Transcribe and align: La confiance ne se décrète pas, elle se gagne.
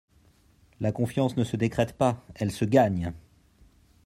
La 0.79 0.91
confiance 0.91 1.37
ne 1.37 1.43
se 1.43 1.57
décrète 1.57 1.95
pas, 1.95 2.25
elle 2.33 2.51
se 2.51 2.65
gagne. 2.65 3.13